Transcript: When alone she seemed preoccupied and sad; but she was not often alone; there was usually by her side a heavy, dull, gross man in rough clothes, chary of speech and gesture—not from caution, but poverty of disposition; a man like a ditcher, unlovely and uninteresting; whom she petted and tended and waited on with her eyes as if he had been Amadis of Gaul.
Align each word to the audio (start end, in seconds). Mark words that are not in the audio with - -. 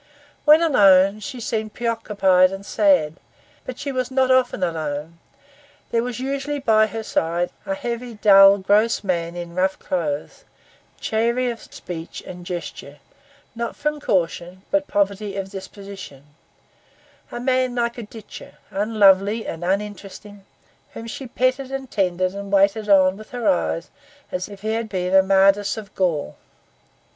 When 0.45 0.63
alone 0.63 1.19
she 1.19 1.39
seemed 1.39 1.75
preoccupied 1.75 2.51
and 2.51 2.65
sad; 2.65 3.17
but 3.67 3.77
she 3.77 3.91
was 3.91 4.09
not 4.09 4.31
often 4.31 4.63
alone; 4.63 5.19
there 5.91 6.01
was 6.01 6.19
usually 6.19 6.57
by 6.57 6.87
her 6.87 7.03
side 7.03 7.51
a 7.67 7.75
heavy, 7.75 8.15
dull, 8.15 8.57
gross 8.57 9.03
man 9.03 9.35
in 9.35 9.53
rough 9.53 9.77
clothes, 9.77 10.43
chary 10.99 11.51
of 11.51 11.61
speech 11.71 12.23
and 12.25 12.47
gesture—not 12.47 13.75
from 13.75 13.99
caution, 13.99 14.63
but 14.71 14.87
poverty 14.87 15.37
of 15.37 15.51
disposition; 15.51 16.23
a 17.31 17.39
man 17.39 17.75
like 17.75 17.99
a 17.99 18.01
ditcher, 18.01 18.55
unlovely 18.71 19.45
and 19.45 19.63
uninteresting; 19.63 20.43
whom 20.95 21.05
she 21.05 21.27
petted 21.27 21.71
and 21.71 21.91
tended 21.91 22.33
and 22.33 22.51
waited 22.51 22.89
on 22.89 23.17
with 23.17 23.29
her 23.29 23.47
eyes 23.47 23.91
as 24.31 24.49
if 24.49 24.61
he 24.61 24.73
had 24.73 24.89
been 24.89 25.13
Amadis 25.13 25.77
of 25.77 25.93
Gaul. 25.93 26.37